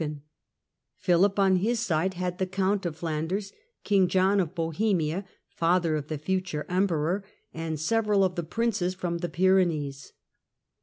[0.01, 0.21] French t fllllSitlCBS
[1.05, 3.53] Philip on his side had the Count of Flanders,
[3.83, 9.19] King John of Bohemia father of the future Emperor, and several of the Princes from
[9.19, 10.13] the Pyrenees.